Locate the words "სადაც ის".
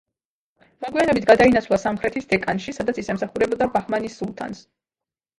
2.77-3.11